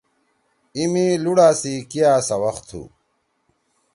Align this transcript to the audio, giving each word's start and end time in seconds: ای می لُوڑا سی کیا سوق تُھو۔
ای 0.75 0.83
می 0.93 1.05
لُوڑا 1.23 1.49
سی 1.59 1.73
کیا 1.91 2.11
سوق 2.27 2.55
تُھو۔ 2.67 2.81